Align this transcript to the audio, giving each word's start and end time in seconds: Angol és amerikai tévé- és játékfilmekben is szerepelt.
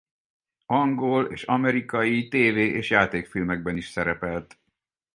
Angol 0.65 1.25
és 1.27 1.43
amerikai 1.43 2.27
tévé- 2.27 2.73
és 2.75 2.89
játékfilmekben 2.89 3.77
is 3.77 3.87
szerepelt. 3.89 4.57